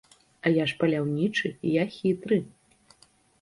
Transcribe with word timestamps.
А 0.45 0.51
я 0.53 0.63
ж 0.71 0.77
паляўнічы, 0.79 1.51
я 1.81 1.85
хітры. 1.99 2.41